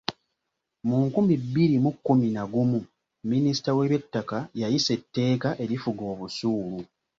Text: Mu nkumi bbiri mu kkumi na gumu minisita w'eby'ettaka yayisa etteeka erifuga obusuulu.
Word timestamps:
Mu 0.87 0.97
nkumi 1.05 1.33
bbiri 1.43 1.75
mu 1.83 1.91
kkumi 1.95 2.27
na 2.35 2.43
gumu 2.51 2.79
minisita 3.31 3.69
w'eby'ettaka 3.77 4.37
yayisa 4.61 4.91
etteeka 4.97 5.49
erifuga 5.63 6.03
obusuulu. 6.13 6.79